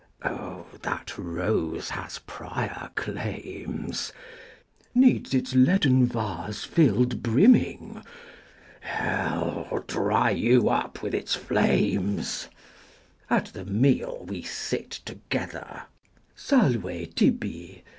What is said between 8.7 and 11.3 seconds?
Hell dry you up with